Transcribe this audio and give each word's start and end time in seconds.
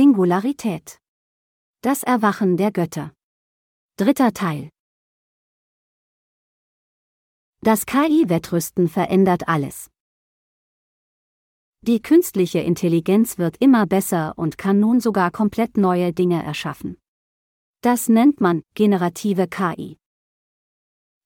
Singularität. 0.00 0.98
Das 1.82 2.02
Erwachen 2.02 2.56
der 2.56 2.72
Götter. 2.72 3.12
Dritter 3.98 4.32
Teil. 4.32 4.70
Das 7.60 7.84
KI-Wettrüsten 7.84 8.88
verändert 8.88 9.46
alles. 9.46 9.90
Die 11.82 12.00
künstliche 12.00 12.60
Intelligenz 12.60 13.36
wird 13.36 13.58
immer 13.58 13.84
besser 13.84 14.32
und 14.38 14.56
kann 14.56 14.80
nun 14.80 15.00
sogar 15.00 15.30
komplett 15.30 15.76
neue 15.76 16.14
Dinge 16.14 16.42
erschaffen. 16.42 16.96
Das 17.82 18.08
nennt 18.08 18.40
man 18.40 18.62
generative 18.72 19.48
KI. 19.48 19.98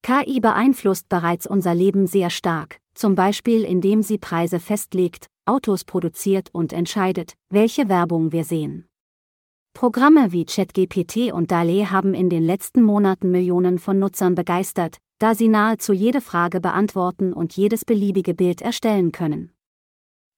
KI 0.02 0.41
beeinflusst 0.41 1.09
bereits 1.09 1.46
unser 1.46 1.77
Leben 1.77 2.09
sehr 2.09 2.30
stark, 2.30 2.80
zum 2.95 3.14
Beispiel 3.14 3.62
indem 3.62 4.02
sie 4.02 4.18
Preise 4.18 4.59
festlegt, 4.59 5.30
Autos 5.46 5.84
produziert 5.84 6.48
und 6.52 6.72
entscheidet, 6.72 7.34
welche 7.50 7.88
Werbung 7.88 8.32
wir 8.32 8.44
sehen. 8.44 8.88
Programme 9.74 10.32
wie 10.32 10.46
ChatGPT 10.46 11.32
und 11.32 11.50
DALE 11.50 11.90
haben 11.90 12.14
in 12.14 12.30
den 12.30 12.44
letzten 12.44 12.82
Monaten 12.82 13.30
Millionen 13.30 13.79
von 13.79 13.99
Nutzern 13.99 14.35
begeistert, 14.35 14.99
da 15.18 15.35
sie 15.35 15.49
nahezu 15.49 15.93
jede 15.93 16.21
Frage 16.21 16.61
beantworten 16.61 17.32
und 17.32 17.57
jedes 17.57 17.85
beliebige 17.85 18.35
Bild 18.35 18.62
erstellen 18.62 19.12
können. 19.12 19.52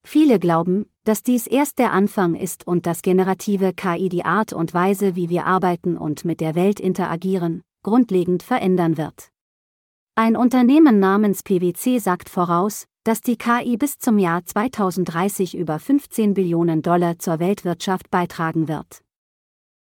Viele 0.05 0.39
glauben, 0.39 0.87
dass 1.05 1.23
dies 1.23 1.47
erst 1.47 1.79
der 1.79 1.93
Anfang 1.93 2.35
ist 2.35 2.67
und 2.67 2.87
dass 2.87 3.03
generative 3.03 3.75
KI 3.75 4.09
die 4.09 4.25
Art 4.25 4.53
und 4.53 4.75
Weise, 4.75 5.17
wie 5.17 5.29
wir 5.29 5.47
arbeiten 5.47 5.97
und 5.97 6.25
mit 6.25 6.41
der 6.41 6.55
Welt 6.55 6.81
interagieren, 6.81 7.63
grundlegend 7.83 8.43
verändern 8.43 8.97
wird. 8.97 9.31
Ein 10.15 10.35
Unternehmen 10.37 10.99
namens 10.99 11.43
PwC 11.43 11.99
sagt 11.99 12.29
voraus, 12.29 12.87
dass 13.07 13.21
die 13.21 13.37
KI 13.37 13.77
bis 13.77 14.01
zum 14.01 14.19
Jahr 14.19 14.45
2030 14.45 15.57
über 15.57 15.79
15 15.79 16.35
Billionen 16.35 16.83
Dollar 16.83 17.21
zur 17.21 17.39
Weltwirtschaft 17.39 18.11
beitragen 18.11 18.67
wird. 18.67 19.05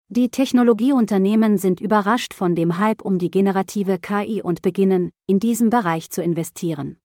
Die 0.09 0.29
Technologieunternehmen 0.29 1.57
sind 1.57 1.81
überrascht 1.81 2.35
von 2.35 2.55
dem 2.55 2.79
Hype 2.79 3.01
um 3.01 3.19
die 3.19 3.31
generative 3.31 3.99
KI 3.99 4.43
und 4.43 4.61
beginnen, 4.61 5.11
in 5.27 5.41
diesem 5.41 5.71
Bereich 5.71 6.11
zu 6.11 6.23
investieren. 6.23 6.99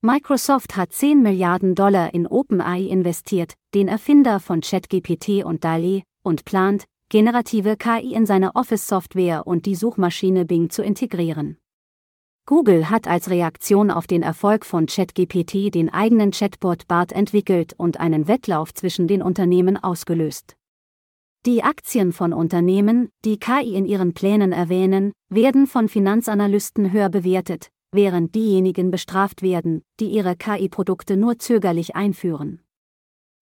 Microsoft 0.00 0.76
hat 0.76 0.92
10 0.92 1.20
Milliarden 1.20 1.74
Dollar 1.74 2.14
in 2.14 2.28
OpenAI 2.28 2.82
investiert, 2.82 3.54
den 3.74 3.88
Erfinder 3.88 4.38
von 4.38 4.60
ChatGPT 4.60 5.44
und 5.44 5.64
DALI, 5.64 6.04
und 6.22 6.44
plant, 6.44 6.84
generative 7.08 7.76
KI 7.76 8.14
in 8.14 8.26
seine 8.26 8.54
Office-Software 8.54 9.44
und 9.44 9.66
die 9.66 9.74
Suchmaschine 9.74 10.44
Bing 10.44 10.70
zu 10.70 10.84
integrieren. 10.84 11.56
Google 12.44 12.90
hat 12.90 13.06
als 13.06 13.30
Reaktion 13.30 13.90
auf 13.90 14.08
den 14.08 14.22
Erfolg 14.22 14.66
von 14.66 14.86
ChatGPT 14.86 15.72
den 15.72 15.92
eigenen 15.92 16.32
Chatbot 16.32 16.88
BART 16.88 17.12
entwickelt 17.12 17.74
und 17.76 18.00
einen 18.00 18.26
Wettlauf 18.26 18.74
zwischen 18.74 19.06
den 19.06 19.22
Unternehmen 19.22 19.76
ausgelöst. 19.76 20.56
Die 21.46 21.62
Aktien 21.62 22.12
von 22.12 22.32
Unternehmen, 22.32 23.10
die 23.24 23.38
KI 23.38 23.74
in 23.74 23.84
ihren 23.84 24.12
Plänen 24.12 24.52
erwähnen, 24.52 25.12
werden 25.28 25.68
von 25.68 25.88
Finanzanalysten 25.88 26.92
höher 26.92 27.10
bewertet, 27.10 27.70
während 27.92 28.34
diejenigen 28.34 28.90
bestraft 28.90 29.42
werden, 29.42 29.82
die 30.00 30.06
ihre 30.06 30.34
KI-Produkte 30.34 31.16
nur 31.16 31.38
zögerlich 31.38 31.94
einführen. 31.94 32.60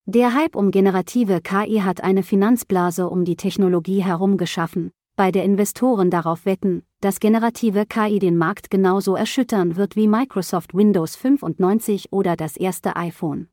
Der 0.05 0.35
Hype 0.35 0.55
um 0.55 0.69
generative 0.69 1.41
KI 1.41 1.81
hat 1.83 2.03
eine 2.03 2.21
Finanzblase 2.21 3.09
um 3.09 3.25
die 3.25 3.35
Technologie 3.35 4.03
herum 4.03 4.37
geschaffen, 4.37 4.91
bei 5.21 5.31
der 5.31 5.43
Investoren 5.43 6.09
darauf 6.09 6.47
wetten, 6.47 6.81
dass 6.99 7.19
generative 7.19 7.85
KI 7.85 8.17
den 8.17 8.37
Markt 8.39 8.71
genauso 8.71 9.13
erschüttern 9.15 9.75
wird 9.75 9.95
wie 9.95 10.07
Microsoft 10.07 10.73
Windows 10.73 11.15
95 11.15 12.11
oder 12.11 12.35
das 12.35 12.57
erste 12.57 12.95
iPhone. 12.95 13.47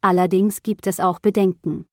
Allerdings 0.00 0.64
gibt 0.64 0.88
es 0.88 0.98
auch 0.98 1.20
Bedenken. 1.20 1.86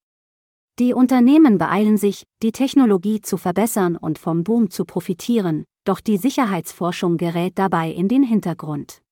Die 0.79 0.95
Unternehmen 0.95 1.59
beeilen 1.59 1.97
sich, 1.97 2.23
die 2.41 2.51
Technologie 2.51 3.21
zu 3.21 3.37
verbessern 3.37 3.95
und 3.95 4.17
vom 4.17 4.43
Boom 4.43 4.71
zu 4.71 4.85
profitieren, 4.85 5.65
doch 5.83 5.99
die 5.99 6.17
Sicherheitsforschung 6.17 7.17
gerät 7.17 7.59
dabei 7.59 7.91
in 7.91 8.07
den 8.07 8.23
Hintergrund. 8.23 9.03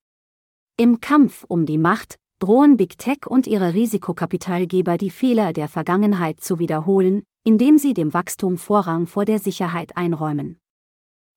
Im 0.75 1.01
Kampf 1.01 1.45
um 1.47 1.67
die 1.67 1.77
Macht 1.77 2.16
drohen 2.39 2.77
Big 2.77 2.97
Tech 2.97 3.25
und 3.27 3.47
ihre 3.47 3.73
Risikokapitalgeber 3.73 4.97
die 4.97 5.09
Fehler 5.09 5.53
der 5.53 5.67
Vergangenheit 5.67 6.41
zu 6.41 6.59
wiederholen, 6.59 7.23
indem 7.43 7.77
sie 7.77 7.93
dem 7.93 8.13
Wachstum 8.13 8.57
Vorrang 8.57 9.07
vor 9.07 9.25
der 9.25 9.39
Sicherheit 9.39 9.97
einräumen. 9.97 10.59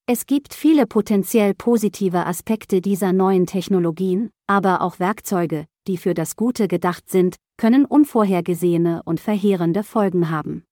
Es 0.06 0.26
gibt 0.26 0.54
viele 0.54 0.86
potenziell 0.86 1.54
positive 1.54 2.26
Aspekte 2.26 2.80
dieser 2.80 3.12
neuen 3.12 3.46
Technologien, 3.46 4.30
aber 4.46 4.82
auch 4.82 4.98
Werkzeuge, 4.98 5.66
die 5.86 5.96
für 5.96 6.14
das 6.14 6.36
Gute 6.36 6.68
gedacht 6.68 7.08
sind, 7.08 7.36
können 7.56 7.84
unvorhergesehene 7.84 9.02
und 9.04 9.20
verheerende 9.20 9.84
Folgen 9.84 10.30
haben. 10.30 10.64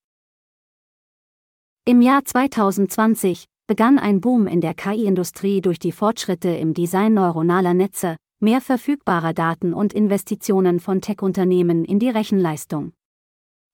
Im 1.85 2.03
Jahr 2.03 2.25
2020 2.25 3.47
begann 3.67 3.99
ein 3.99 4.21
Boom 4.21 4.47
in 4.47 4.61
der 4.61 4.75
KI-Industrie 4.75 5.61
durch 5.61 5.79
die 5.79 5.93
Fortschritte 5.93 6.49
im 6.49 6.75
Design 6.75 7.15
neuronaler 7.15 7.75
Netze, 7.75 8.17
mehr 8.41 8.61
verfügbarer 8.61 9.33
Daten 9.33 9.75
und 9.75 9.93
Investitionen 9.93 10.81
von 10.81 11.01
Tech-Unternehmen 11.01 11.85
in 11.85 11.99
die 11.99 12.11
Rechenleistung. 12.11 12.93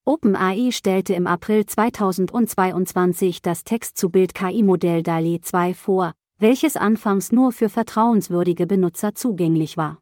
OpenAI 0.07 0.71
stellte 0.71 1.15
im 1.15 1.27
April 1.27 1.65
2022 1.65 3.41
das 3.41 3.65
Text-zu-Bild-KI-Modell 3.65 5.03
DALI 5.03 5.41
2 5.41 5.73
vor, 5.75 6.13
welches 6.39 6.77
anfangs 6.77 7.33
nur 7.33 7.53
für 7.53 7.69
vertrauenswürdige 7.69 8.67
Benutzer 8.67 9.15
zugänglich 9.15 9.77
war. 9.77 9.99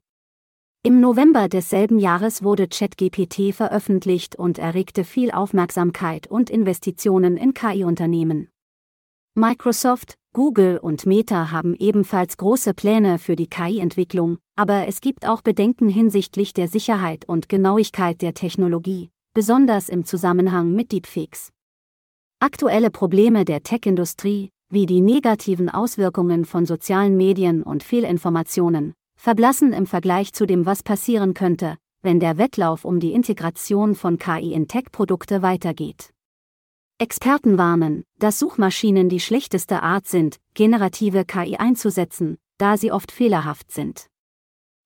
Im 0.85 1.01
November 1.01 1.49
desselben 1.49 2.01
Jahres 2.01 2.43
wurde 2.43 2.67
ChatGPT 2.67 3.55
veröffentlicht 3.55 4.35
und 4.35 4.59
erregte 4.59 5.05
viel 5.05 5.31
Aufmerksamkeit 5.31 6.27
und 6.27 6.51
Investitionen 6.51 7.37
in 7.37 7.55
KI-Unternehmen. 7.55 8.49
Microsoft, 9.35 10.19
Google 10.35 10.79
und 10.79 11.05
Meta 11.05 11.51
haben 11.51 11.75
ebenfalls 11.75 12.39
große 12.39 12.73
Pläne 12.73 13.19
für 13.19 13.37
die 13.37 13.49
KI-Entwicklung, 13.49 14.39
aber 14.57 14.89
es 14.89 15.03
gibt 15.03 15.29
auch 15.29 15.43
Bedenken 15.43 15.91
hinsichtlich 15.91 16.55
der 16.55 16.69
Sicherheit 16.69 17.27
und 17.29 17.51
Genauigkeit 17.51 18.23
der 18.23 18.33
Technologie, 18.33 19.11
besonders 19.35 19.91
im 19.91 20.07
Zusammenhang 20.07 20.73
mit 20.73 20.91
Deepfakes. 20.91 21.53
Aktuelle 22.41 22.91
Probleme 22.91 23.45
der 23.45 23.63
Tech-Industrie, 23.63 24.49
wie 24.71 24.87
die 24.87 25.03
negativen 25.03 25.69
Auswirkungen 25.69 26.47
von 26.47 26.65
sozialen 26.65 27.19
Medien 27.19 27.63
und 27.63 27.83
Fehlinformationen, 27.83 28.95
verblassen 29.21 29.75
im 29.75 29.85
Vergleich 29.85 30.33
zu 30.33 30.47
dem, 30.47 30.65
was 30.65 30.83
passieren 30.83 31.35
könnte, 31.35 31.77
wenn 32.01 32.21
der 32.21 32.39
Wettlauf 32.39 32.87
um 32.87 33.01
die 33.01 33.13
Integration 33.13 33.95
von 33.95 34.17
KI 34.17 34.55
in 34.55 34.67
Tech-Produkte 34.67 35.43
weitergeht. 35.43 36.09
Experten 37.03 37.59
warnen, 37.59 38.05
dass 38.21 38.39
Suchmaschinen 38.39 39.09
die 39.09 39.19
schlechteste 39.19 39.83
Art 39.83 40.07
sind, 40.07 40.39
generative 40.55 41.25
KI 41.25 41.57
einzusetzen, 41.57 42.39
da 42.59 42.77
sie 42.77 42.93
oft 42.93 43.11
fehlerhaft 43.11 43.73
sind. 43.73 44.07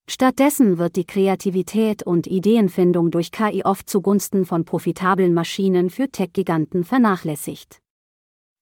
Stattdessen 0.08 0.78
wird 0.78 0.96
die 0.96 1.04
Kreativität 1.04 2.04
und 2.04 2.26
Ideenfindung 2.26 3.10
durch 3.10 3.32
KI 3.32 3.64
oft 3.64 3.90
zugunsten 3.90 4.46
von 4.46 4.64
profitablen 4.64 5.34
Maschinen 5.34 5.90
für 5.90 6.08
Tech-Giganten 6.08 6.84
vernachlässigt. 6.84 7.82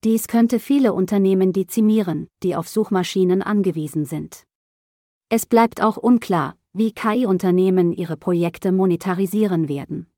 Dies 0.03 0.27
könnte 0.27 0.59
viele 0.59 0.93
Unternehmen 0.93 1.53
dezimieren, 1.53 2.27
die 2.43 2.57
auf 2.57 2.67
Suchmaschinen 2.67 3.41
angewiesen 3.41 4.05
sind. 4.05 4.43
Es 5.29 5.47
bleibt 5.47 5.81
auch 5.81 5.97
unklar, 5.97 6.57
wie 6.73 6.91
KI-Unternehmen 6.91 7.93
ihre 7.93 8.17
Projekte 8.17 8.73
monetarisieren 8.73 9.69
werden. 9.69 10.09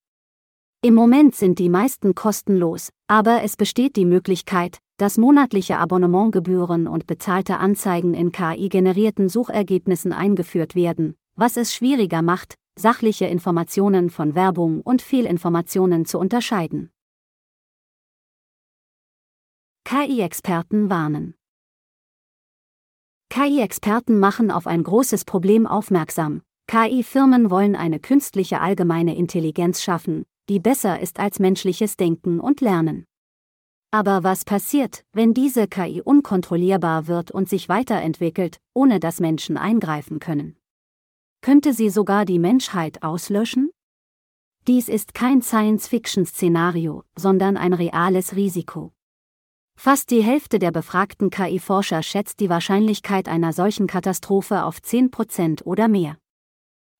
Im 0.86 0.94
Moment 0.94 1.34
sind 1.34 1.58
die 1.58 1.68
meisten 1.68 2.14
kostenlos, 2.14 2.90
aber 3.08 3.42
es 3.42 3.56
besteht 3.56 3.96
die 3.96 4.04
Möglichkeit, 4.04 4.78
dass 4.98 5.18
monatliche 5.18 5.78
Abonnementgebühren 5.78 6.86
und 6.86 7.08
bezahlte 7.08 7.58
Anzeigen 7.58 8.14
in 8.14 8.30
KI-generierten 8.30 9.28
Suchergebnissen 9.28 10.12
eingeführt 10.12 10.76
werden, 10.76 11.16
was 11.34 11.56
es 11.56 11.74
schwieriger 11.74 12.22
macht, 12.22 12.54
sachliche 12.78 13.26
Informationen 13.26 14.10
von 14.10 14.36
Werbung 14.36 14.80
und 14.80 15.02
Fehlinformationen 15.02 16.04
zu 16.04 16.20
unterscheiden. 16.20 16.92
KI-Experten 19.82 20.88
warnen. 20.88 21.34
KI-Experten 23.30 24.20
machen 24.20 24.52
auf 24.52 24.68
ein 24.68 24.84
großes 24.84 25.24
Problem 25.24 25.66
aufmerksam. 25.66 26.42
KI-Firmen 26.68 27.50
wollen 27.50 27.74
eine 27.74 27.98
künstliche 27.98 28.60
allgemeine 28.60 29.16
Intelligenz 29.16 29.82
schaffen, 29.82 30.26
die 30.48 30.60
besser 30.60 31.00
ist 31.00 31.18
als 31.18 31.38
menschliches 31.38 31.96
Denken 31.96 32.40
und 32.40 32.60
Lernen. 32.60 33.04
Aber 33.90 34.24
was 34.24 34.44
passiert, 34.44 35.04
wenn 35.12 35.32
diese 35.32 35.68
KI 35.68 36.02
unkontrollierbar 36.02 37.06
wird 37.06 37.30
und 37.30 37.48
sich 37.48 37.68
weiterentwickelt, 37.68 38.60
ohne 38.74 39.00
dass 39.00 39.20
Menschen 39.20 39.56
eingreifen 39.56 40.18
können? 40.18 40.56
Könnte 41.40 41.72
sie 41.72 41.90
sogar 41.90 42.24
die 42.24 42.38
Menschheit 42.38 43.02
auslöschen? 43.02 43.70
Dies 44.66 44.88
ist 44.88 45.14
kein 45.14 45.42
Science-Fiction-Szenario, 45.42 47.04
sondern 47.16 47.56
ein 47.56 47.72
reales 47.72 48.34
Risiko. 48.34 48.92
Fast 49.78 50.10
die 50.10 50.22
Hälfte 50.22 50.58
der 50.58 50.72
befragten 50.72 51.30
KI-Forscher 51.30 52.02
schätzt 52.02 52.40
die 52.40 52.48
Wahrscheinlichkeit 52.48 53.28
einer 53.28 53.52
solchen 53.52 53.86
Katastrophe 53.86 54.64
auf 54.64 54.78
10% 54.78 55.62
oder 55.62 55.86
mehr. 55.86 56.16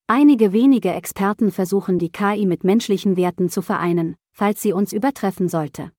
Einige 0.09 0.53
wenige 0.53 0.93
Experten 0.93 1.51
versuchen 1.51 1.99
die 1.99 2.09
KI 2.09 2.45
mit 2.45 2.63
menschlichen 2.63 3.17
Werten 3.17 3.49
zu 3.49 3.61
vereinen, 3.61 4.15
falls 4.31 4.61
sie 4.61 4.71
uns 4.71 4.93
übertreffen 4.93 5.49
sollte. 5.49 5.91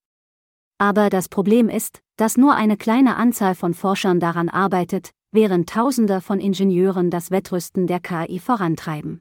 Aber 0.79 1.11
das 1.11 1.29
Problem 1.29 1.69
ist, 1.69 2.01
dass 2.17 2.39
nur 2.39 2.55
eine 2.55 2.79
kleine 2.79 3.17
Anzahl 3.17 3.55
von 3.55 3.75
Forschern 3.75 4.19
daran 4.19 4.49
arbeitet, 4.49 5.11
während 5.31 5.69
Tausende 5.69 6.23
von 6.23 6.41
Ingenieuren 6.41 7.11
das 7.11 7.31
Wettrüsten 7.31 7.87
der 7.87 8.01
KI 8.01 8.39
vorantreiben. 8.39 9.21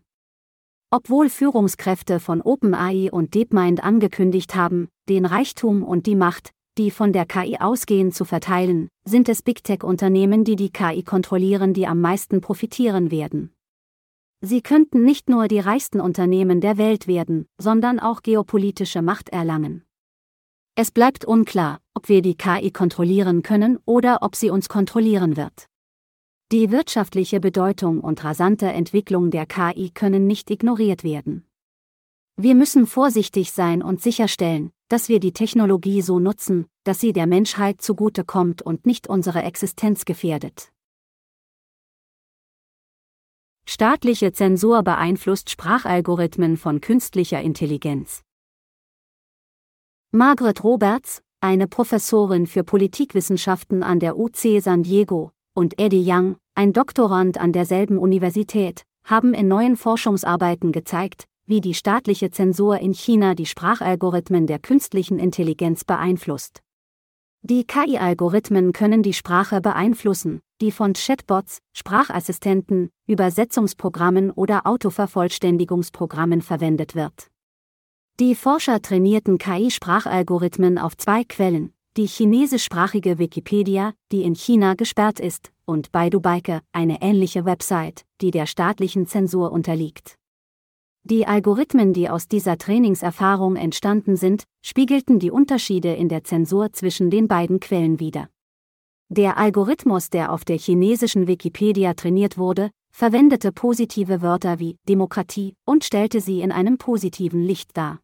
Obwohl 0.90 1.30
Führungskräfte 1.30 2.22
von 2.22 2.42
OpenAI 2.42 3.12
und 3.12 3.34
DeepMind 3.34 3.84
angekündigt 3.84 4.56
haben, 4.56 4.88
den 5.10 5.26
Reichtum 5.26 5.84
und 5.84 6.06
die 6.06 6.16
Macht, 6.16 6.52
die 6.78 6.92
von 6.92 7.12
der 7.12 7.26
KI 7.26 7.58
ausgehen, 7.60 8.14
zu 8.14 8.24
verteilen, 8.24 8.88
sind 9.04 9.28
es 9.28 9.42
Big 9.42 9.66
Tech-Unternehmen, 9.66 10.46
die 10.46 10.56
die 10.56 10.70
KI 10.70 11.04
kontrollieren, 11.04 11.74
die 11.74 11.88
am 11.88 12.00
meisten 12.00 12.40
profitieren 12.40 13.12
werden. 13.12 13.52
Sie 14.42 14.62
könnten 14.62 15.04
nicht 15.04 15.30
nur 15.30 15.48
die 15.48 15.60
reichsten 15.60 16.00
Unternehmen 16.00 16.62
der 16.62 16.78
Welt 16.78 17.08
werden, 17.08 17.48
sondern 17.58 18.00
auch 18.00 18.22
geopolitische 18.22 19.02
Macht 19.02 19.30
erlangen. 19.30 19.84
Es 20.76 20.92
bleibt 20.92 21.26
unklar, 21.26 21.80
ob 21.96 22.08
wir 22.08 22.22
die 22.22 22.36
KI 22.36 22.70
kontrollieren 22.70 23.42
können 23.42 23.80
oder 23.86 24.20
ob 24.22 24.36
sie 24.36 24.52
uns 24.52 24.70
kontrollieren 24.70 25.36
wird. 25.36 25.68
Die 26.52 26.70
wirtschaftliche 26.70 27.40
Bedeutung 27.40 28.00
und 28.00 28.24
rasante 28.24 28.68
Entwicklung 28.68 29.32
der 29.32 29.48
KI 29.48 29.90
können 29.90 30.28
nicht 30.28 30.52
ignoriert 30.52 31.04
werden. 31.04 31.48
Wir 32.38 32.54
müssen 32.54 32.86
vorsichtig 32.86 33.52
sein 33.52 33.82
und 33.82 34.02
sicherstellen, 34.02 34.72
dass 34.88 35.10
wir 35.10 35.20
die 35.20 35.34
Technologie 35.34 36.04
so 36.04 36.20
nutzen, 36.20 36.68
dass 36.84 37.00
sie 37.00 37.12
der 37.12 37.26
Menschheit 37.26 37.82
zugute 37.82 38.24
kommt 38.24 38.62
und 38.62 38.86
nicht 38.86 39.08
unsere 39.08 39.42
Existenz 39.42 40.06
gefährdet. 40.06 40.72
Staatliche 43.70 44.32
Zensur 44.32 44.82
beeinflusst 44.82 45.50
Sprachalgorithmen 45.50 46.56
von 46.56 46.80
künstlicher 46.80 47.42
Intelligenz. 47.42 48.24
Margaret 50.12 50.64
Roberts, 50.64 51.22
eine 51.42 51.68
Professorin 51.68 52.48
für 52.48 52.64
Politikwissenschaften 52.64 53.84
an 53.84 54.00
der 54.00 54.18
UC 54.18 54.62
San 54.62 54.84
Diego, 54.84 55.32
und 55.54 55.78
Eddie 55.82 56.06
Young, 56.08 56.38
ein 56.56 56.72
Doktorand 56.72 57.42
an 57.42 57.52
derselben 57.52 57.98
Universität, 57.98 58.84
haben 59.04 59.34
in 59.34 59.50
neuen 59.50 59.76
Forschungsarbeiten 59.76 60.72
gezeigt, 60.72 61.26
wie 61.46 61.60
die 61.60 61.74
staatliche 61.74 62.32
Zensur 62.32 62.80
in 62.80 62.94
China 62.94 63.36
die 63.36 63.46
Sprachalgorithmen 63.46 64.48
der 64.48 64.60
künstlichen 64.60 65.20
Intelligenz 65.20 65.84
beeinflusst. 65.84 66.62
Die 67.42 67.66
KI-Algorithmen 67.66 68.72
können 68.72 69.04
die 69.04 69.14
Sprache 69.14 69.60
beeinflussen, 69.60 70.40
die 70.62 70.72
von 70.72 70.94
Chatbots, 70.94 71.60
Sprachassistenten, 71.74 72.90
Übersetzungsprogrammen 73.08 74.32
oder 74.32 74.66
Autovervollständigungsprogrammen 74.66 76.42
verwendet 76.42 76.96
wird. 76.96 77.30
Die 78.20 78.34
Forscher 78.34 78.82
trainierten 78.82 79.38
KI-Sprachalgorithmen 79.38 80.78
auf 80.78 80.98
zwei 80.98 81.24
Quellen, 81.24 81.74
die 81.98 82.08
chinesischsprachige 82.08 83.20
Wikipedia, 83.20 83.94
die 84.12 84.24
in 84.24 84.36
China 84.36 84.74
gesperrt 84.74 85.20
ist, 85.20 85.52
und 85.66 85.92
Baidu 85.92 86.20
Baike, 86.20 86.62
eine 86.72 87.02
ähnliche 87.02 87.46
Website, 87.46 88.06
die 88.22 88.32
der 88.32 88.46
staatlichen 88.46 89.08
Zensur 89.08 89.52
unterliegt. 89.52 90.18
Die 91.04 91.26
Algorithmen, 91.26 91.94
die 91.94 92.10
aus 92.10 92.28
dieser 92.28 92.58
Trainingserfahrung 92.58 93.56
entstanden 93.56 94.16
sind, 94.16 94.44
spiegelten 94.62 95.20
die 95.20 95.32
Unterschiede 95.32 95.94
in 95.94 96.10
der 96.10 96.24
Zensur 96.24 96.74
zwischen 96.74 97.10
den 97.10 97.28
beiden 97.28 97.60
Quellen 97.60 98.00
wider. 98.00 98.30
Der 99.10 99.38
Algorithmus, 99.38 100.10
der 100.10 100.34
auf 100.34 100.44
der 100.44 100.58
chinesischen 100.58 101.28
Wikipedia 101.28 101.94
trainiert 101.94 102.38
wurde, 102.38 102.72
verwendete 102.92 103.54
positive 103.54 104.22
Wörter 104.22 104.60
wie 104.60 104.76
Demokratie 104.90 105.54
und 105.66 105.86
stellte 105.86 106.20
sie 106.20 106.42
in 106.42 106.52
einem 106.52 106.78
positiven 106.78 107.42
Licht 107.42 107.78
dar. 107.78 108.00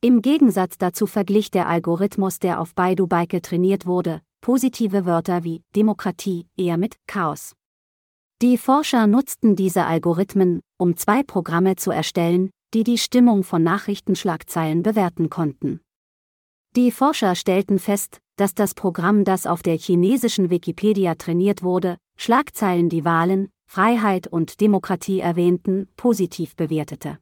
Im 0.00 0.22
Gegensatz 0.22 0.78
dazu 0.78 1.06
verglich 1.06 1.50
der 1.50 1.68
Algorithmus, 1.68 2.38
der 2.38 2.60
auf 2.60 2.74
Baidu 2.74 3.08
Baike 3.08 3.42
trainiert 3.42 3.84
wurde, 3.84 4.20
positive 4.40 5.06
Wörter 5.06 5.42
wie 5.42 5.62
Demokratie 5.74 6.46
eher 6.56 6.76
mit 6.76 6.96
Chaos. 7.08 7.54
Die 8.42 8.58
Forscher 8.58 9.08
nutzten 9.08 9.56
diese 9.56 9.86
Algorithmen, 9.86 10.60
um 10.78 10.96
zwei 10.96 11.24
Programme 11.24 11.74
zu 11.76 11.90
erstellen, 11.90 12.50
die 12.74 12.84
die 12.84 12.98
Stimmung 12.98 13.42
von 13.42 13.62
Nachrichtenschlagzeilen 13.64 14.84
bewerten 14.84 15.30
konnten. 15.30 15.80
Die 16.74 16.90
Forscher 16.90 17.34
stellten 17.34 17.78
fest, 17.78 18.21
dass 18.36 18.54
das 18.54 18.74
Programm, 18.74 19.24
das 19.24 19.46
auf 19.46 19.62
der 19.62 19.76
chinesischen 19.76 20.50
Wikipedia 20.50 21.14
trainiert 21.14 21.62
wurde, 21.62 21.96
Schlagzeilen, 22.16 22.88
die 22.88 23.04
Wahlen, 23.04 23.50
Freiheit 23.66 24.26
und 24.26 24.60
Demokratie 24.60 25.20
erwähnten, 25.20 25.88
positiv 25.96 26.56
bewertete. 26.56 27.18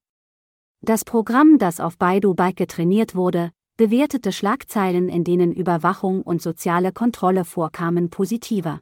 Das 0.83 1.05
Programm, 1.05 1.59
das 1.59 1.79
auf 1.79 1.99
Baidu 1.99 2.35
Baike 2.35 2.67
trainiert 2.67 3.15
wurde, 3.15 3.51
bewertete 3.77 4.33
Schlagzeilen, 4.33 5.09
in 5.09 5.25
denen 5.25 5.53
Überwachung 5.53 6.23
und 6.23 6.43
soziale 6.43 6.93
Kontrolle 6.93 7.45
vorkamen, 7.45 8.11
positiver. 8.11 8.81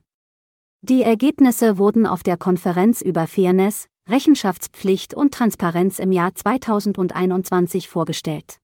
Die 0.81 1.03
Ergebnisse 1.03 1.77
wurden 1.77 2.07
auf 2.07 2.23
der 2.23 2.37
Konferenz 2.37 3.03
über 3.03 3.27
Fairness, 3.27 3.89
Rechenschaftspflicht 4.09 5.13
und 5.13 5.35
Transparenz 5.35 5.99
im 5.99 6.13
Jahr 6.13 6.35
2021 6.35 7.89
vorgestellt. 7.89 8.59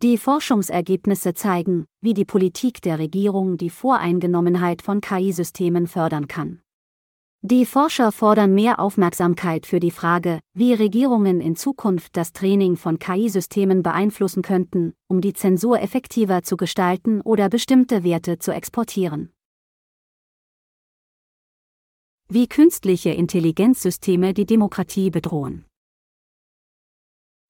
Die 0.00 0.16
Forschungsergebnisse 0.16 1.34
zeigen, 1.34 1.84
wie 2.00 2.14
die 2.14 2.24
Politik 2.24 2.80
der 2.82 3.00
Regierung 3.00 3.56
die 3.56 3.68
Voreingenommenheit 3.68 4.80
von 4.80 5.00
KI-Systemen 5.00 5.88
fördern 5.88 6.28
kann. 6.28 6.60
Die 7.40 7.66
Forscher 7.66 8.12
fordern 8.12 8.54
mehr 8.54 8.78
Aufmerksamkeit 8.78 9.66
für 9.66 9.80
die 9.80 9.90
Frage, 9.90 10.38
wie 10.54 10.72
Regierungen 10.72 11.40
in 11.40 11.56
Zukunft 11.56 12.16
das 12.16 12.32
Training 12.32 12.76
von 12.76 13.00
KI-Systemen 13.00 13.82
beeinflussen 13.82 14.42
könnten, 14.42 14.94
um 15.08 15.20
die 15.20 15.32
Zensur 15.32 15.80
effektiver 15.80 16.44
zu 16.44 16.56
gestalten 16.56 17.20
oder 17.20 17.48
bestimmte 17.48 18.04
Werte 18.04 18.38
zu 18.38 18.52
exportieren. 18.52 19.32
Wie 22.28 22.46
künstliche 22.46 23.10
Intelligenzsysteme 23.10 24.32
die 24.32 24.46
Demokratie 24.46 25.10
bedrohen. 25.10 25.67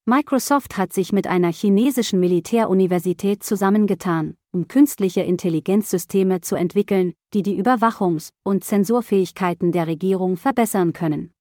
Microsoft 0.08 0.78
hat 0.78 0.94
sich 0.94 1.12
mit 1.12 1.26
einer 1.26 1.52
chinesischen 1.52 2.18
Militäruniversität 2.18 3.42
zusammengetan, 3.42 4.38
um 4.54 4.66
künstliche 4.66 5.20
Intelligenzsysteme 5.20 6.40
zu 6.40 6.56
entwickeln, 6.56 7.12
die 7.34 7.42
die 7.42 7.62
Überwachungs- 7.62 8.30
und 8.42 8.64
Zensurfähigkeiten 8.64 9.70
der 9.70 9.86
Regierung 9.86 10.38
verbessern 10.38 10.94
können. 10.94 11.34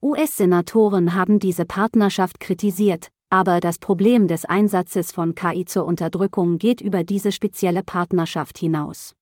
US-Senatoren 0.00 1.12
haben 1.14 1.38
diese 1.38 1.66
Partnerschaft 1.66 2.40
kritisiert, 2.40 3.08
aber 3.28 3.60
das 3.60 3.78
Problem 3.78 4.26
des 4.26 4.46
Einsatzes 4.46 5.12
von 5.12 5.34
KI 5.34 5.66
zur 5.66 5.84
Unterdrückung 5.84 6.56
geht 6.56 6.80
über 6.80 7.04
diese 7.04 7.30
spezielle 7.30 7.82
Partnerschaft 7.82 8.56
hinaus. 8.56 9.12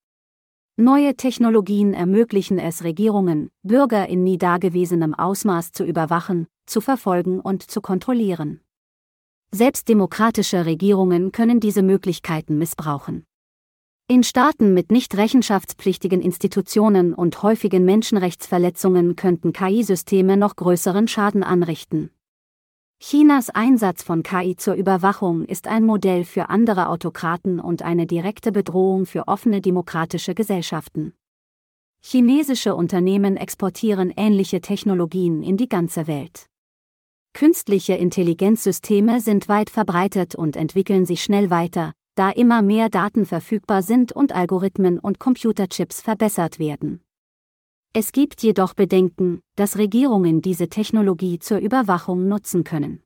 Neue 0.77 1.17
Technologien 1.17 1.93
ermöglichen 1.93 2.61
es 2.61 2.85
Regierungen, 2.85 3.50
Bürger 3.65 4.09
in 4.09 4.23
nie 4.23 4.39
dagewesenem 4.39 5.12
Ausmaß 5.12 5.73
zu 5.73 5.85
überwachen, 5.85 6.47
zu 6.71 6.81
verfolgen 6.81 7.41
und 7.41 7.71
zu 7.71 7.81
kontrollieren. 7.81 8.61
Selbst 9.53 9.89
demokratische 9.89 10.65
Regierungen 10.65 11.33
können 11.33 11.59
diese 11.59 11.83
Möglichkeiten 11.83 12.57
missbrauchen. 12.57 13.25
In 14.07 14.25
Staaten 14.25 14.75
mit 14.75 14.91
nicht 14.91 15.17
rechenschaftspflichtigen 15.17 16.21
Institutionen 16.21 17.15
und 17.15 17.43
häufigen 17.43 17.85
Menschenrechtsverletzungen 17.85 19.17
könnten 19.17 19.53
KI-Systeme 19.53 20.37
noch 20.37 20.57
größeren 20.57 21.07
Schaden 21.07 21.43
anrichten. 21.43 22.11
Chinas 23.00 23.50
Einsatz 23.50 24.03
von 24.03 24.23
KI 24.23 24.57
zur 24.57 24.75
Überwachung 24.75 25.45
ist 25.45 25.69
ein 25.69 25.85
Modell 25.85 26.25
für 26.25 26.50
andere 26.50 26.89
Autokraten 26.89 27.59
und 27.59 27.83
eine 27.83 28.07
direkte 28.07 28.53
Bedrohung 28.53 29.07
für 29.07 29.27
offene 29.27 29.61
demokratische 29.61 30.35
Gesellschaften. 30.35 31.15
Chinesische 32.03 32.75
Unternehmen 32.75 33.37
exportieren 33.37 34.12
ähnliche 34.17 34.61
Technologien 34.61 35.43
in 35.43 35.57
die 35.57 35.69
ganze 35.69 36.07
Welt. 36.07 36.47
Künstliche 37.33 37.95
Intelligenzsysteme 37.95 39.21
sind 39.21 39.49
weit 39.49 39.71
verbreitet 39.71 40.35
und 40.35 40.57
entwickeln 40.57 41.07
sich 41.07 41.23
schnell 41.23 41.51
weiter, 41.51 41.93
da 42.15 42.31
immer 42.31 42.61
mehr 42.61 42.89
Daten 42.91 43.25
verfügbar 43.25 43.83
sind 43.83 44.13
und 44.13 44.33
Algorithmen 44.35 44.99
und 44.99 45.19
Computerchips 45.19 46.01
verbessert 46.01 46.59
werden. 46.59 47.01
Es 47.93 48.13
gibt 48.13 48.43
jedoch 48.43 48.75
Bedenken, 48.75 49.41
dass 49.57 49.79
Regierungen 49.79 50.43
diese 50.43 50.69
Technologie 50.69 51.39
zur 51.39 51.59
Überwachung 51.59 52.29
nutzen 52.29 52.63
können. 52.63 53.03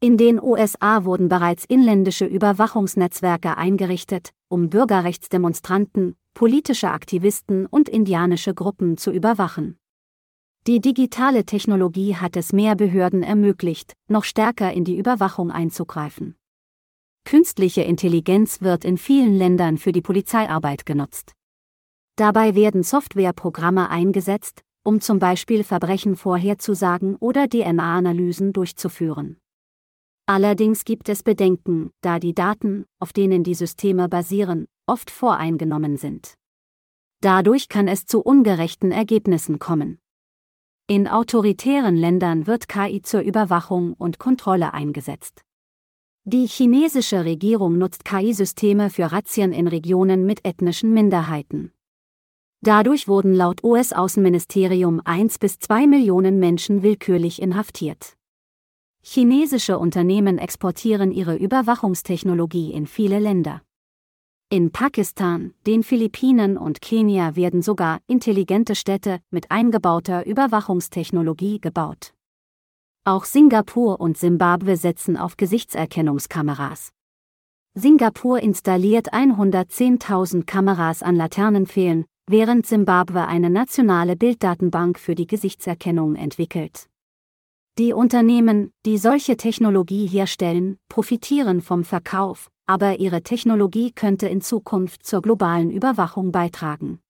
In 0.00 0.16
den 0.16 0.42
USA 0.42 1.04
wurden 1.04 1.28
bereits 1.28 1.64
inländische 1.64 2.24
Überwachungsnetzwerke 2.24 3.56
eingerichtet, 3.56 4.32
um 4.48 4.68
Bürgerrechtsdemonstranten, 4.68 6.16
politische 6.34 6.90
Aktivisten 6.90 7.66
und 7.66 7.88
indianische 7.88 8.54
Gruppen 8.54 8.96
zu 8.96 9.12
überwachen. 9.12 9.78
Die 10.68 10.80
digitale 10.80 11.44
Technologie 11.44 12.14
hat 12.14 12.36
es 12.36 12.52
mehr 12.52 12.76
Behörden 12.76 13.24
ermöglicht, 13.24 13.94
noch 14.06 14.22
stärker 14.22 14.72
in 14.72 14.84
die 14.84 14.96
Überwachung 14.96 15.50
einzugreifen. 15.50 16.36
Künstliche 17.24 17.82
Intelligenz 17.82 18.60
wird 18.60 18.84
in 18.84 18.96
vielen 18.96 19.34
Ländern 19.34 19.76
für 19.76 19.90
die 19.90 20.02
Polizeiarbeit 20.02 20.86
genutzt. 20.86 21.32
Dabei 22.14 22.54
werden 22.54 22.84
Softwareprogramme 22.84 23.90
eingesetzt, 23.90 24.62
um 24.84 25.00
zum 25.00 25.18
Beispiel 25.18 25.64
Verbrechen 25.64 26.14
vorherzusagen 26.14 27.16
oder 27.16 27.48
DNA-Analysen 27.48 28.52
durchzuführen. 28.52 29.38
Allerdings 30.26 30.84
gibt 30.84 31.08
es 31.08 31.24
Bedenken, 31.24 31.90
da 32.02 32.20
die 32.20 32.34
Daten, 32.34 32.86
auf 33.00 33.12
denen 33.12 33.42
die 33.42 33.54
Systeme 33.54 34.08
basieren, 34.08 34.68
oft 34.86 35.10
voreingenommen 35.10 35.96
sind. 35.96 36.34
Dadurch 37.20 37.68
kann 37.68 37.88
es 37.88 38.06
zu 38.06 38.20
ungerechten 38.20 38.92
Ergebnissen 38.92 39.58
kommen. 39.58 39.98
In 40.94 41.08
autoritären 41.08 41.96
Ländern 41.96 42.46
wird 42.46 42.68
KI 42.68 43.00
zur 43.00 43.22
Überwachung 43.22 43.94
und 43.94 44.18
Kontrolle 44.18 44.74
eingesetzt. 44.74 45.42
Die 46.24 46.44
chinesische 46.46 47.24
Regierung 47.24 47.78
nutzt 47.78 48.04
KI-Systeme 48.04 48.90
für 48.90 49.10
Razzien 49.10 49.54
in 49.54 49.68
Regionen 49.68 50.26
mit 50.26 50.44
ethnischen 50.44 50.92
Minderheiten. 50.92 51.72
Dadurch 52.60 53.08
wurden 53.08 53.32
laut 53.32 53.64
US-Außenministerium 53.64 55.00
1 55.02 55.38
bis 55.38 55.58
2 55.60 55.86
Millionen 55.86 56.38
Menschen 56.38 56.82
willkürlich 56.82 57.40
inhaftiert. 57.40 58.18
Chinesische 59.02 59.78
Unternehmen 59.78 60.36
exportieren 60.36 61.10
ihre 61.10 61.36
Überwachungstechnologie 61.36 62.70
in 62.70 62.86
viele 62.86 63.18
Länder. 63.18 63.62
In 64.52 64.70
Pakistan, 64.70 65.54
den 65.66 65.82
Philippinen 65.82 66.58
und 66.58 66.82
Kenia 66.82 67.36
werden 67.36 67.62
sogar 67.62 68.00
intelligente 68.06 68.74
Städte 68.74 69.20
mit 69.30 69.50
eingebauter 69.50 70.26
Überwachungstechnologie 70.26 71.58
gebaut. 71.58 72.12
Auch 73.02 73.24
Singapur 73.24 73.98
und 73.98 74.18
Simbabwe 74.18 74.76
setzen 74.76 75.16
auf 75.16 75.38
Gesichtserkennungskameras. 75.38 76.92
Singapur 77.72 78.40
installiert 78.40 79.14
110.000 79.14 80.44
Kameras 80.44 81.02
an 81.02 81.16
Laternenpfählen, 81.16 82.04
während 82.28 82.66
Simbabwe 82.66 83.26
eine 83.26 83.48
nationale 83.48 84.16
Bilddatenbank 84.16 84.98
für 84.98 85.14
die 85.14 85.26
Gesichtserkennung 85.26 86.14
entwickelt. 86.14 86.90
Die 87.78 87.94
Unternehmen, 87.94 88.74
die 88.84 88.98
solche 88.98 89.38
Technologie 89.38 90.06
herstellen, 90.06 90.76
profitieren 90.90 91.62
vom 91.62 91.84
Verkauf, 91.84 92.51
aber 92.66 93.00
ihre 93.00 93.22
Technologie 93.22 93.92
könnte 93.92 94.28
in 94.28 94.40
Zukunft 94.40 95.04
zur 95.04 95.22
globalen 95.22 95.70
Überwachung 95.70 96.32
beitragen. 96.32 97.00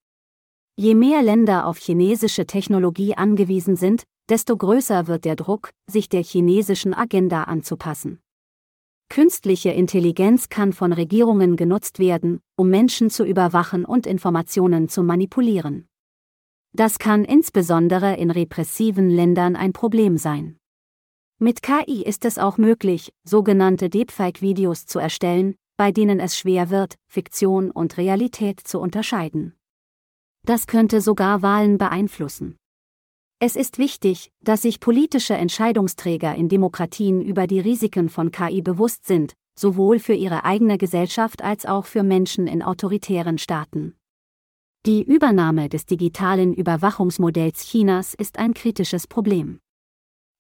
Je 0.77 0.95
mehr 0.95 1.23
Länder 1.23 1.67
auf 1.67 1.79
chinesische 1.79 2.47
Technologie 2.47 3.15
angewiesen 3.15 3.77
sind, 3.77 4.05
desto 4.29 4.57
größer 4.57 5.07
wird 5.07 5.25
der 5.25 5.37
Druck, 5.37 5.71
sich 5.87 6.09
der 6.09 6.23
chinesischen 6.23 6.95
Agenda 6.95 7.45
anzupassen. 7.45 8.21
Künstliche 9.11 9.71
Intelligenz 9.71 10.49
kann 10.49 10.73
von 10.73 10.93
Regierungen 10.95 11.57
genutzt 11.57 11.99
werden, 11.99 12.41
um 12.57 12.71
Menschen 12.71 13.11
zu 13.11 13.25
überwachen 13.25 13.85
und 13.85 14.07
Informationen 14.07 14.89
zu 14.89 15.03
manipulieren. 15.03 15.87
Das 16.73 16.99
kann 16.99 17.27
insbesondere 17.27 18.17
in 18.17 18.31
repressiven 18.31 19.11
Ländern 19.11 19.57
ein 19.57 19.75
Problem 19.75 20.17
sein. 20.17 20.57
Mit 21.43 21.61
KI 21.61 22.05
ist 22.05 22.25
es 22.25 22.39
auch 22.39 22.57
möglich, 22.57 23.13
sogenannte 23.25 23.91
Deepfake-Videos 23.91 24.87
zu 24.87 25.01
erstellen, 25.01 25.57
bei 25.77 25.91
denen 25.91 26.21
es 26.21 26.39
schwer 26.39 26.71
wird, 26.71 26.95
Fiktion 27.09 27.73
und 27.73 27.97
Realität 27.97 28.61
zu 28.61 28.79
unterscheiden. 28.79 29.57
Das 30.47 30.69
könnte 30.69 31.01
sogar 31.01 31.43
Wahlen 31.43 31.79
beeinflussen. 31.79 32.59
Es 33.41 33.57
ist 33.57 33.79
wichtig, 33.79 34.31
dass 34.41 34.63
sich 34.63 34.79
politische 34.79 35.35
Entscheidungsträger 35.35 36.33
in 36.37 36.49
Demokratien 36.49 37.21
über 37.21 37.49
die 37.49 37.59
Risiken 37.59 38.09
von 38.09 38.31
KI 38.31 38.63
bewusst 38.63 39.05
sind, 39.05 39.35
sowohl 39.59 39.99
für 39.99 40.15
ihre 40.15 40.45
eigene 40.45 40.79
Gesellschaft 40.79 41.43
als 41.43 41.67
auch 41.67 41.87
für 41.87 42.05
Menschen 42.05 42.47
in 42.47 42.63
autoritären 42.63 43.39
Staaten. 43.39 43.97
Die 44.87 45.03
Übernahme 45.03 45.69
des 45.69 45.87
digitalen 45.87 46.55
Überwachungsmodells 46.55 47.65
Chinas 47.65 48.15
ist 48.15 48.39
ein 48.39 48.55
kritisches 48.55 49.09
Problem. 49.09 49.59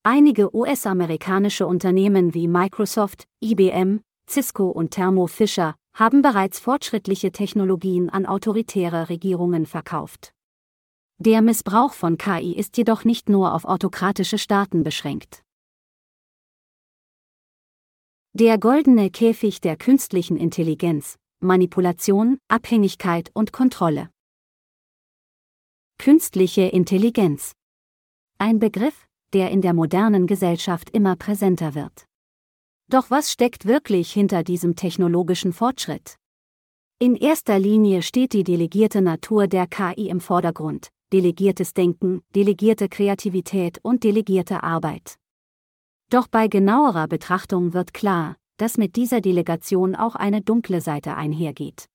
Einige 0.05 0.53
US-amerikanische 0.53 1.65
Unternehmen 1.65 2.35
wie 2.35 2.49
Microsoft, 2.49 3.29
IBM, 3.41 4.01
Cisco 4.29 4.69
und 4.69 4.91
Thermo 4.91 5.29
Fisher 5.29 5.77
haben 5.95 6.23
bereits 6.23 6.59
fortschrittliche 6.59 7.31
Technologien 7.31 8.11
an 8.11 8.27
autoritäre 8.27 9.09
Regierungen 9.09 9.65
verkauft. 9.65 10.33
Der 11.19 11.41
Missbrauch 11.41 11.93
von 11.93 12.19
KI 12.19 12.53
ist 12.53 12.77
jedoch 12.79 13.05
nicht 13.05 13.29
nur 13.29 13.55
auf 13.55 13.65
autokratische 13.65 14.39
Staaten 14.39 14.83
beschränkt. 14.83 15.45
Der 18.33 18.59
goldene 18.59 19.09
Käfig 19.09 19.61
der 19.61 19.77
künstlichen 19.77 20.37
Intelligenz, 20.37 21.17
Manipulation, 21.39 22.39
Abhängigkeit 22.49 23.31
und 23.35 23.53
Kontrolle. 23.53 24.11
Künstliche 25.99 26.63
Intelligenz. 26.63 27.53
Ein 28.39 28.59
Begriff, 28.59 29.07
der 29.33 29.51
in 29.51 29.61
der 29.61 29.75
modernen 29.75 30.27
Gesellschaft 30.27 30.91
immer 30.91 31.17
präsenter 31.17 31.75
wird. 31.75 32.07
Doch 32.89 33.11
was 33.11 33.33
steckt 33.33 33.67
wirklich 33.67 34.12
hinter 34.12 34.43
diesem 34.43 34.77
technologischen 34.77 35.53
Fortschritt? 35.53 36.17
In 36.99 37.17
erster 37.17 37.59
Linie 37.59 38.03
steht 38.03 38.33
die 38.33 38.45
delegierte 38.45 39.03
Natur 39.03 39.47
der 39.47 39.67
KI 39.67 40.09
im 40.09 40.21
Vordergrund, 40.21 40.91
delegiertes 41.12 41.75
Denken, 41.75 42.23
delegierte 42.35 42.89
Kreativität 42.89 43.81
und 43.83 44.05
delegierte 44.05 44.62
Arbeit. 44.62 45.17
Doch 46.11 46.29
bei 46.29 46.47
genauerer 46.49 47.09
Betrachtung 47.09 47.73
wird 47.73 47.95
klar, 47.95 48.37
dass 48.59 48.77
mit 48.77 48.97
dieser 48.97 49.21
Delegation 49.21 49.97
auch 49.97 50.15
eine 50.15 50.43
dunkle 50.43 50.81
Seite 50.81 51.17
einhergeht. 51.17 51.87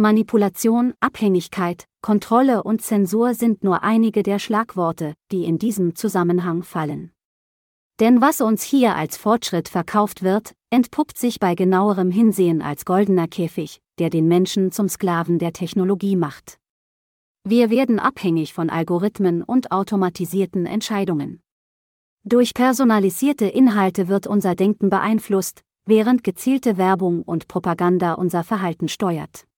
Manipulation, 0.00 0.94
Abhängigkeit, 1.00 1.88
Kontrolle 2.02 2.62
und 2.62 2.82
Zensur 2.82 3.34
sind 3.34 3.64
nur 3.64 3.82
einige 3.82 4.22
der 4.22 4.38
Schlagworte, 4.38 5.14
die 5.32 5.44
in 5.44 5.58
diesem 5.58 5.96
Zusammenhang 5.96 6.62
fallen. 6.62 7.10
Denn 7.98 8.20
was 8.20 8.40
uns 8.40 8.62
hier 8.62 8.94
als 8.94 9.16
Fortschritt 9.16 9.68
verkauft 9.68 10.22
wird, 10.22 10.52
entpuppt 10.70 11.18
sich 11.18 11.40
bei 11.40 11.56
genauerem 11.56 12.12
Hinsehen 12.12 12.62
als 12.62 12.84
goldener 12.84 13.26
Käfig, 13.26 13.80
der 13.98 14.08
den 14.08 14.28
Menschen 14.28 14.70
zum 14.70 14.88
Sklaven 14.88 15.40
der 15.40 15.52
Technologie 15.52 16.14
macht. 16.14 16.60
Wir 17.42 17.68
werden 17.68 17.98
abhängig 17.98 18.54
von 18.54 18.70
Algorithmen 18.70 19.42
und 19.42 19.72
automatisierten 19.72 20.66
Entscheidungen. 20.66 21.40
Durch 22.22 22.54
personalisierte 22.54 23.46
Inhalte 23.46 24.06
wird 24.06 24.28
unser 24.28 24.54
Denken 24.54 24.90
beeinflusst, 24.90 25.64
während 25.86 26.22
gezielte 26.22 26.76
Werbung 26.76 27.22
und 27.22 27.48
Propaganda 27.48 28.12
unser 28.12 28.44
Verhalten 28.44 28.86
steuert. 28.86 29.48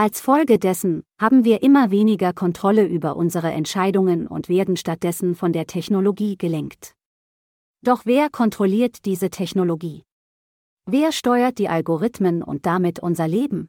Als 0.00 0.18
Folge 0.22 0.58
dessen 0.58 1.04
haben 1.20 1.44
wir 1.44 1.62
immer 1.62 1.90
weniger 1.90 2.32
Kontrolle 2.32 2.86
über 2.86 3.16
unsere 3.16 3.50
Entscheidungen 3.50 4.26
und 4.26 4.48
werden 4.48 4.78
stattdessen 4.78 5.34
von 5.34 5.52
der 5.52 5.66
Technologie 5.66 6.38
gelenkt. 6.38 6.94
Doch 7.82 8.06
wer 8.06 8.30
kontrolliert 8.30 9.04
diese 9.04 9.28
Technologie? 9.28 10.04
Wer 10.86 11.12
steuert 11.12 11.58
die 11.58 11.68
Algorithmen 11.68 12.42
und 12.42 12.64
damit 12.64 12.98
unser 13.00 13.28
Leben? 13.28 13.68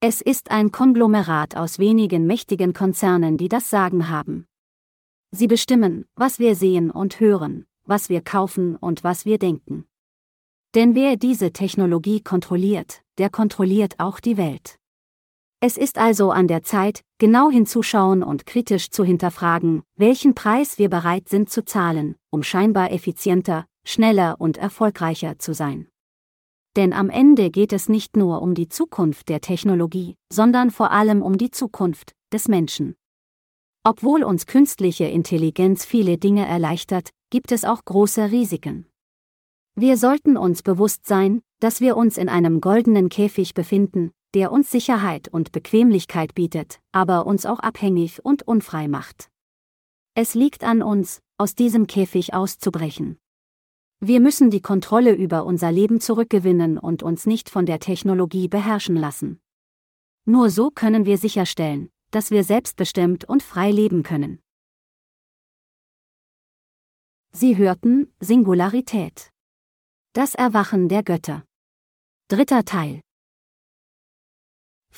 Es 0.00 0.20
ist 0.20 0.50
ein 0.50 0.72
Konglomerat 0.72 1.56
aus 1.56 1.78
wenigen 1.78 2.26
mächtigen 2.26 2.72
Konzernen, 2.72 3.36
die 3.36 3.48
das 3.48 3.70
Sagen 3.70 4.08
haben. 4.08 4.46
Sie 5.30 5.46
bestimmen, 5.46 6.06
was 6.16 6.40
wir 6.40 6.56
sehen 6.56 6.90
und 6.90 7.20
hören, 7.20 7.66
was 7.84 8.08
wir 8.08 8.20
kaufen 8.20 8.74
und 8.74 9.04
was 9.04 9.24
wir 9.24 9.38
denken. 9.38 9.86
Denn 10.74 10.96
wer 10.96 11.14
diese 11.14 11.52
Technologie 11.52 12.20
kontrolliert, 12.20 13.02
der 13.18 13.30
kontrolliert 13.30 14.00
auch 14.00 14.18
die 14.18 14.38
Welt. 14.38 14.80
Es 15.60 15.78
ist 15.78 15.96
also 15.96 16.32
an 16.32 16.48
der 16.48 16.62
Zeit, 16.62 17.02
genau 17.18 17.50
hinzuschauen 17.50 18.22
und 18.22 18.44
kritisch 18.44 18.90
zu 18.90 19.04
hinterfragen, 19.04 19.82
welchen 19.96 20.34
Preis 20.34 20.78
wir 20.78 20.90
bereit 20.90 21.28
sind 21.30 21.48
zu 21.48 21.64
zahlen, 21.64 22.16
um 22.30 22.42
scheinbar 22.42 22.92
effizienter, 22.92 23.66
schneller 23.86 24.36
und 24.38 24.58
erfolgreicher 24.58 25.38
zu 25.38 25.54
sein. 25.54 25.88
Denn 26.76 26.92
am 26.92 27.08
Ende 27.08 27.50
geht 27.50 27.72
es 27.72 27.88
nicht 27.88 28.18
nur 28.18 28.42
um 28.42 28.54
die 28.54 28.68
Zukunft 28.68 29.30
der 29.30 29.40
Technologie, 29.40 30.16
sondern 30.30 30.70
vor 30.70 30.90
allem 30.90 31.22
um 31.22 31.38
die 31.38 31.50
Zukunft 31.50 32.12
des 32.34 32.48
Menschen. 32.48 32.94
Obwohl 33.82 34.24
uns 34.24 34.46
künstliche 34.46 35.04
Intelligenz 35.04 35.86
viele 35.86 36.18
Dinge 36.18 36.46
erleichtert, 36.46 37.10
gibt 37.30 37.50
es 37.50 37.64
auch 37.64 37.82
große 37.82 38.30
Risiken. 38.30 38.86
Wir 39.74 39.96
sollten 39.96 40.36
uns 40.36 40.62
bewusst 40.62 41.06
sein, 41.06 41.40
dass 41.60 41.80
wir 41.80 41.96
uns 41.96 42.18
in 42.18 42.28
einem 42.28 42.60
goldenen 42.60 43.08
Käfig 43.08 43.54
befinden, 43.54 44.10
der 44.34 44.52
uns 44.52 44.70
Sicherheit 44.70 45.28
und 45.28 45.52
Bequemlichkeit 45.52 46.34
bietet, 46.34 46.80
aber 46.92 47.26
uns 47.26 47.46
auch 47.46 47.60
abhängig 47.60 48.24
und 48.24 48.42
unfrei 48.42 48.88
macht. 48.88 49.30
Es 50.14 50.34
liegt 50.34 50.64
an 50.64 50.82
uns, 50.82 51.20
aus 51.38 51.54
diesem 51.54 51.86
Käfig 51.86 52.34
auszubrechen. 52.34 53.18
Wir 54.00 54.20
müssen 54.20 54.50
die 54.50 54.60
Kontrolle 54.60 55.14
über 55.14 55.44
unser 55.46 55.72
Leben 55.72 56.00
zurückgewinnen 56.00 56.78
und 56.78 57.02
uns 57.02 57.26
nicht 57.26 57.48
von 57.48 57.66
der 57.66 57.80
Technologie 57.80 58.48
beherrschen 58.48 58.96
lassen. 58.96 59.40
Nur 60.26 60.50
so 60.50 60.70
können 60.70 61.06
wir 61.06 61.18
sicherstellen, 61.18 61.90
dass 62.10 62.30
wir 62.30 62.44
selbstbestimmt 62.44 63.24
und 63.24 63.42
frei 63.42 63.70
leben 63.70 64.02
können. 64.02 64.40
Sie 67.32 67.56
hörten 67.56 68.12
Singularität. 68.20 69.30
Das 70.14 70.34
Erwachen 70.34 70.88
der 70.88 71.02
Götter. 71.02 71.44
Dritter 72.28 72.64
Teil. 72.64 73.02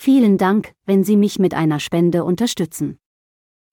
Vielen 0.01 0.39
Dank, 0.39 0.75
wenn 0.87 1.03
Sie 1.03 1.17
mich 1.17 1.41
mit 1.41 1.55
einer 1.55 1.81
Spende 1.81 2.23
unterstützen. 2.23 3.01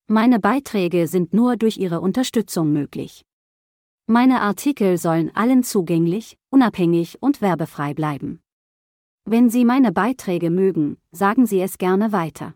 Meine 0.08 0.40
Beiträge 0.40 1.06
sind 1.06 1.36
nur 1.36 1.56
durch 1.56 1.78
Ihre 1.78 2.02
Unterstützung 2.02 2.74
möglich. 2.74 3.24
Meine 4.08 4.42
Artikel 4.42 4.98
sollen 4.98 5.30
allen 5.36 5.62
zugänglich, 5.62 6.40
unabhängig 6.50 7.22
und 7.22 7.42
werbefrei 7.42 7.94
bleiben. 7.94 8.42
Wenn 9.26 9.52
Sie 9.52 9.66
meine 9.66 9.92
Beiträge 9.92 10.50
mögen, 10.50 10.98
sagen 11.12 11.46
Sie 11.46 11.62
es 11.62 11.78
gerne 11.78 12.12
weiter. 12.12 12.56